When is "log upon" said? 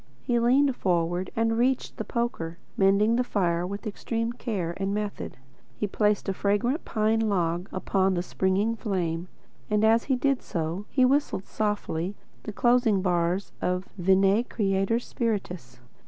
7.29-8.15